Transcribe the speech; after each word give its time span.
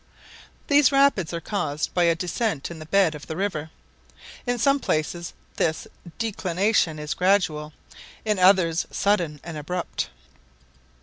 These 0.65 0.91
rapids 0.91 1.31
are 1.31 1.39
caused 1.39 1.93
by 1.93 2.05
a 2.05 2.15
descent 2.15 2.71
in 2.71 2.79
the 2.79 2.87
bed 2.87 3.13
of 3.13 3.27
the 3.27 3.35
river. 3.35 3.69
In 4.47 4.57
some 4.57 4.79
places 4.79 5.31
this 5.57 5.87
declination 6.17 6.97
is 6.97 7.13
gradual, 7.13 7.71
in 8.25 8.39
others 8.39 8.87
sudden 8.89 9.39
and 9.43 9.57
abrupt. 9.59 10.09